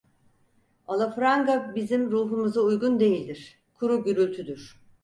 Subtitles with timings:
[0.87, 4.81] Alafranga bizim ruhumuza uygun değildir, kuru gürültüdür!